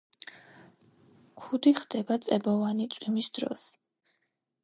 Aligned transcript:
ქუდი 1.41 1.73
ხდება 1.81 2.17
წებოვანი 2.25 2.89
წვიმის 2.95 3.31
დროს. 3.39 3.69